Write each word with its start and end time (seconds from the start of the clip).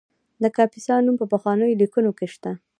د 0.43 0.43
کاپیسا 0.55 0.95
نوم 1.05 1.15
په 1.21 1.25
پخوانیو 1.31 1.79
لیکنو 1.81 2.11
کې 2.17 2.27
شته 2.33 2.51